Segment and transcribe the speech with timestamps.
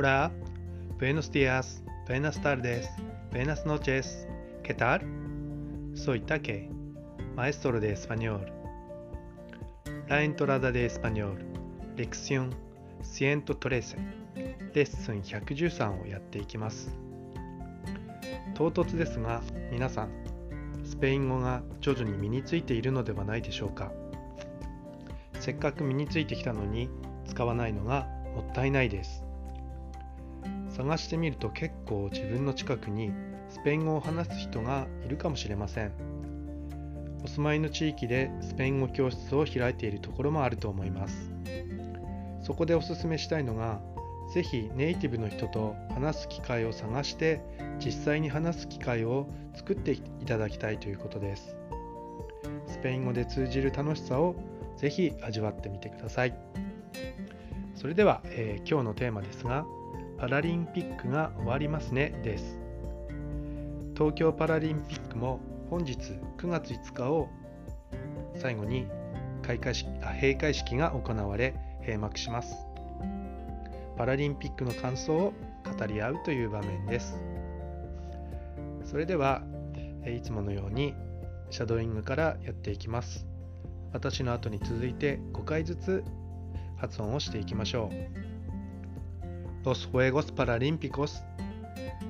[0.00, 0.30] Hola,
[1.00, 2.88] buenos días, buenas tardes,
[3.32, 4.28] buenas noches.
[4.62, 5.00] ¿Qué tal?
[5.94, 6.70] Soy Take,
[7.34, 8.46] maestro de español.
[10.08, 11.44] La entrada de español,
[11.96, 12.54] lección
[13.02, 13.96] 113、
[14.72, 16.96] レッスン113をやっていきます。
[18.54, 20.10] 唐突ですが、皆さん、
[20.84, 23.90] スペイン語が徐々に身についているのではないでしょうか。
[25.40, 26.88] せっかく身についてきたのに
[27.26, 29.24] 使わないのがもったいないです。
[30.78, 33.10] 探してみると結構自分の近くに
[33.48, 35.92] スペイン語を話す人がいるかもしれません。
[37.24, 41.32] お住まいの地域でスペイン語教室を開いているところもあると思います。
[42.42, 43.80] そこでおすすめしたいのが
[44.32, 47.42] ぜひネイティブの人と話す機会を探して
[47.84, 49.26] 実際に話す機会を
[49.56, 51.56] 作っていただきたいということです。
[52.68, 54.36] スペイン語で通じる楽しさを
[54.76, 56.38] ぜひ味わってみてください。
[57.74, 59.66] それでは、えー、今日のテーマですが
[60.18, 62.58] パラリンピックが終わりますねです。
[63.94, 65.38] 東京パラリンピックも
[65.70, 65.96] 本日
[66.38, 67.28] 9月5日を
[68.34, 68.88] 最後に
[69.42, 72.56] 開会式あ閉会式が行われ閉幕します。
[73.96, 75.32] パラリンピックの感想を
[75.78, 77.22] 語り合うという場面です。
[78.84, 79.42] それでは
[80.04, 80.94] いつものように
[81.50, 83.24] シャドーイングからやっていきます。
[83.92, 86.02] 私の後に続いて5回ずつ
[86.76, 88.37] 発音をしていきましょう。
[89.64, 91.22] Los Juegos Paralímpicos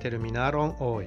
[0.00, 1.06] terminaron hoy.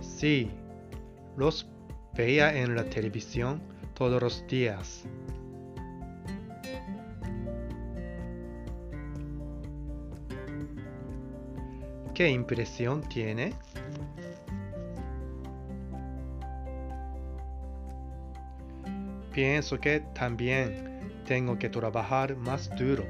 [0.00, 0.50] Sí,
[1.36, 1.68] los
[2.14, 3.60] veía en la televisión
[3.94, 5.04] todos los días.
[12.14, 13.52] ¿Qué impresión tiene?
[19.36, 23.04] Pienso que también tengo que trabajar más duro.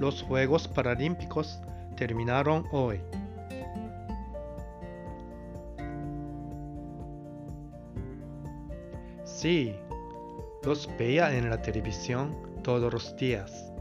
[0.00, 1.60] Los Juegos Paralímpicos
[1.96, 3.00] terminaron hoy.
[9.24, 9.76] Sí,
[10.64, 13.73] los veía en la televisión todos los días.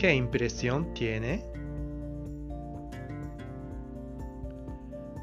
[0.00, 1.44] ¿Qué impresión tiene?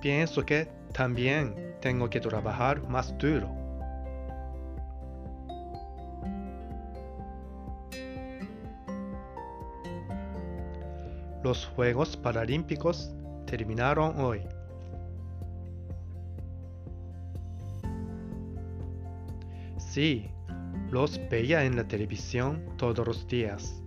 [0.04, 3.50] Pienso que también tengo que trabajar más duro.
[11.44, 13.12] Los Juegos Paralímpicos
[13.48, 14.42] terminaron hoy.
[19.80, 20.30] Sí,
[20.92, 23.82] los veía en la televisión todos los días.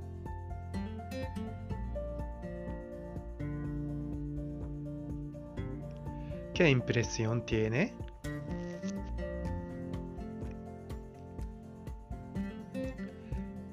[6.60, 7.94] ¿Qué impresión tiene?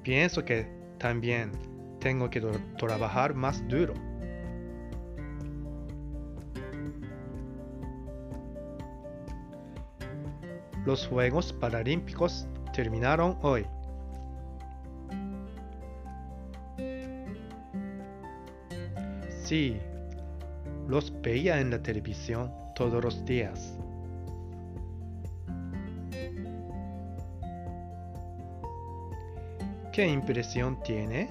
[0.02, 0.66] Pienso que
[0.96, 1.52] también
[2.00, 2.40] tengo que
[2.78, 3.92] trabajar más duro.
[10.86, 13.66] Los Juegos Paralímpicos terminaron hoy.
[19.44, 19.78] Sí,
[20.88, 23.78] los veía en la televisión todos los días.
[29.92, 31.28] ¿Qué impresión tiene?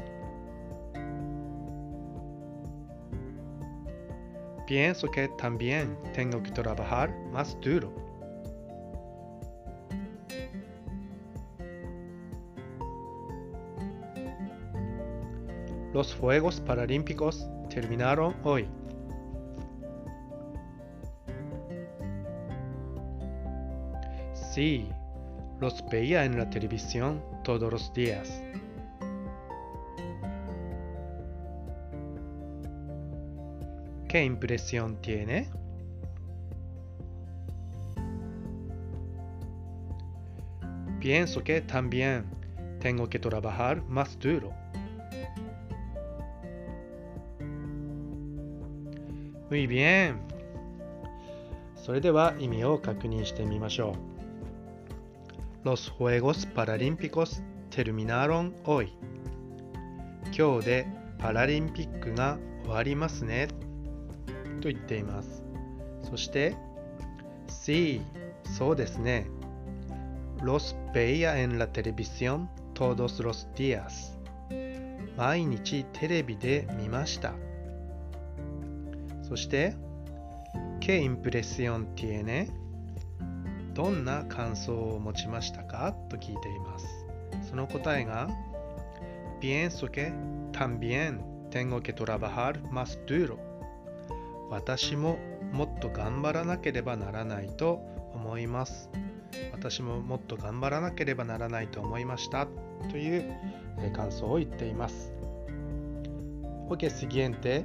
[4.68, 7.92] Pienso que también tengo que trabajar más duro.
[15.94, 18.68] Los Juegos Paralímpicos terminaron hoy.
[24.57, 24.89] Sí,
[25.61, 28.43] los veía en la televisión todos los días.
[34.09, 35.49] ¿Qué impresión tiene?
[41.01, 42.27] Pienso que también
[42.81, 44.53] tengo que trabajar más duro.
[49.51, 50.33] Muy bien.
[51.83, 54.16] それでは意味を確認してみましょう。
[55.68, 58.94] Los Juegos Paralímpicos terminaron hoy.
[60.32, 60.88] 今日で
[61.18, 63.50] パラリンピックが終わりますね。
[64.62, 65.44] と言っています。
[66.10, 66.56] そして、
[67.50, 68.02] Sí,
[68.46, 69.28] そうですね。
[70.42, 74.18] Los veía en la televisión todos los días.
[75.18, 77.34] 毎日テレビで見ました。
[79.22, 79.76] そして、
[80.80, 82.48] ¿Qué impresión tiene?
[83.78, 85.94] どんな感想を持ちましたか？
[86.10, 87.06] と聞いています。
[87.48, 88.28] その答えが、
[89.40, 90.12] Pienso que
[90.52, 91.20] también
[91.52, 93.38] tengo que trabajar más duro.
[94.50, 95.20] 私も
[95.54, 97.80] もっと頑張らなければならないと
[98.16, 98.90] 思います。
[99.52, 102.48] 私ももっと頑張らなければならないと思いました
[102.90, 103.32] という
[103.94, 105.14] 感想を言っています。
[106.68, 107.64] OK, siguiente.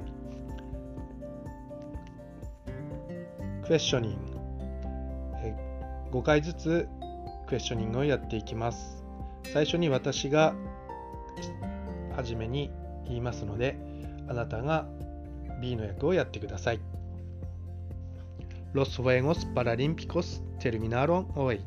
[3.63, 4.32] Questioning
[6.13, 6.87] 5回ずつ
[7.47, 9.03] クエスチョニングをやっていきます。
[9.51, 10.53] 最初に私が
[12.15, 12.69] 初めに
[13.07, 13.79] 言いますので、
[14.27, 14.85] あなたが
[15.59, 16.79] B の役をやってください。
[18.75, 21.59] Los Juegos Paralímpicos terminaron hoy.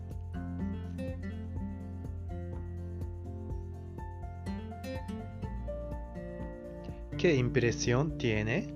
[7.19, 8.73] ¿Qué impresión tiene?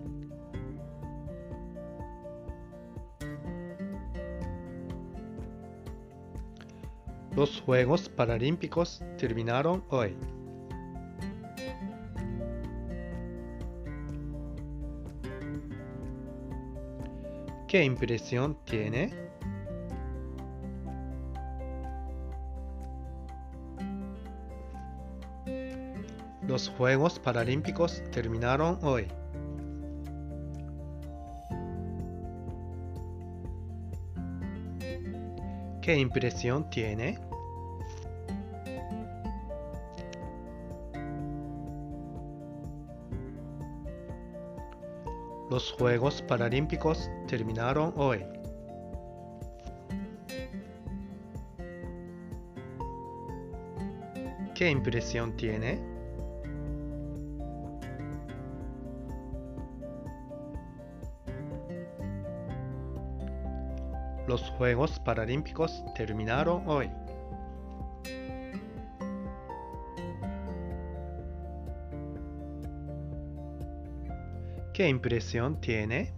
[7.41, 10.15] Los Juegos Paralímpicos terminaron hoy.
[17.67, 19.15] ¿Qué impresión tiene?
[26.47, 29.09] Los Juegos Paralímpicos terminaron hoy.
[35.81, 37.30] ¿Qué impresión tiene?
[45.51, 48.25] Los Juegos Paralímpicos terminaron hoy.
[54.55, 55.81] ¿Qué impresión tiene?
[64.29, 66.89] Los Juegos Paralímpicos terminaron hoy.
[74.81, 76.15] ¿Qué impresión tiene?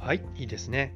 [0.00, 0.94] Ay, いいですね。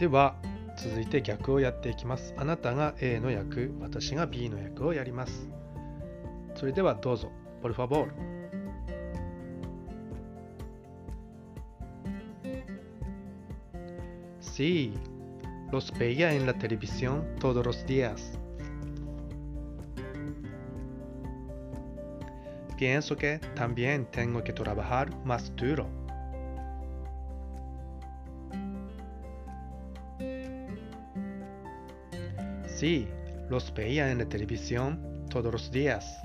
[0.00, 0.34] では、
[0.76, 2.34] 続いて逆をやっていきます。
[2.36, 5.48] あなたが A の役、私が B の役をやります。
[6.56, 7.30] それではどうぞ。
[7.62, 8.08] Por favor.
[14.40, 14.94] Sí,
[15.70, 18.39] los veía en la televisión todos los días.
[22.80, 25.86] Pienso que también tengo que trabajar más duro.
[32.64, 33.06] Sí,
[33.50, 36.22] los veía en la televisión todos los días.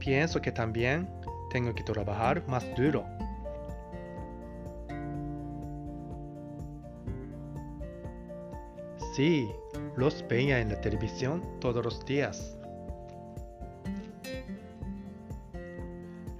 [0.00, 1.08] Pienso que también
[1.52, 3.06] tengo que trabajar más duro.
[9.12, 9.52] Sí,
[9.94, 12.56] los veía en la televisión todos los días.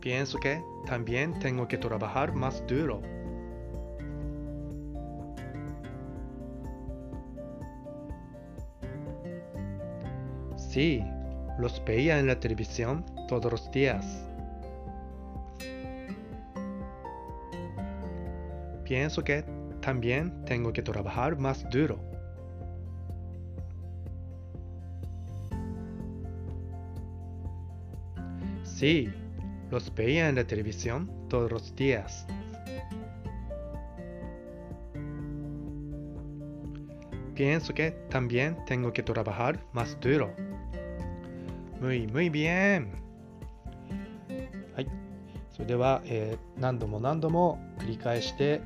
[0.00, 3.02] Pienso que también tengo que trabajar más duro.
[10.56, 11.04] Sí,
[11.58, 14.26] los veía en la televisión todos los días.
[18.82, 19.44] Pienso que
[19.82, 22.11] también tengo que trabajar más duro.
[28.82, 29.08] Sí,
[29.70, 32.26] los veía en la televisión todos los días.
[37.36, 40.34] Pienso que también tengo que trabajar más duro.
[41.80, 42.90] Muy, muy bien.
[44.74, 44.88] はい。
[45.52, 48.62] それでは、えー、何度も何度も繰り返して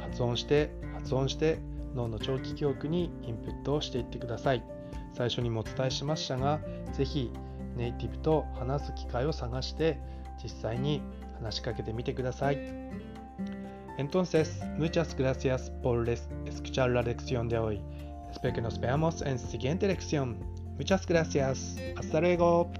[0.00, 1.58] 発音して発音して
[1.94, 4.64] 脳の長期記憶にインプットをしていってください。
[5.12, 6.60] 最初にもお伝えしましたが、
[6.94, 7.30] ぜひ
[7.76, 9.98] ネイティブと話す機会を探して
[10.42, 11.02] 実際に
[11.40, 12.58] 話しかけてみてください。
[13.98, 17.82] Entonces, muchas gracias por escuchar la lección de hoy.
[18.30, 20.38] Espero que nos veamos en siguiente lección.
[20.78, 21.76] Muchas gracias.
[21.98, 22.70] Hasta luego.